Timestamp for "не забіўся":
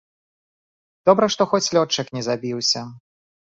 2.19-2.85